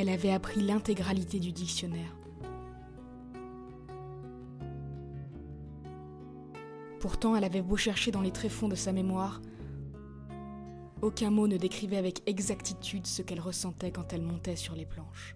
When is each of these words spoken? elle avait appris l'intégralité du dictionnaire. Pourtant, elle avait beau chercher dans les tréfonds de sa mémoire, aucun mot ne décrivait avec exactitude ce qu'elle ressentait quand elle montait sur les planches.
elle 0.00 0.10
avait 0.10 0.30
appris 0.30 0.60
l'intégralité 0.60 1.40
du 1.40 1.50
dictionnaire. 1.50 2.14
Pourtant, 7.00 7.34
elle 7.34 7.42
avait 7.42 7.62
beau 7.62 7.76
chercher 7.76 8.12
dans 8.12 8.20
les 8.20 8.30
tréfonds 8.30 8.68
de 8.68 8.76
sa 8.76 8.92
mémoire, 8.92 9.42
aucun 11.02 11.30
mot 11.30 11.48
ne 11.48 11.56
décrivait 11.56 11.96
avec 11.96 12.22
exactitude 12.26 13.08
ce 13.08 13.22
qu'elle 13.22 13.40
ressentait 13.40 13.90
quand 13.90 14.12
elle 14.12 14.22
montait 14.22 14.54
sur 14.54 14.76
les 14.76 14.86
planches. 14.86 15.34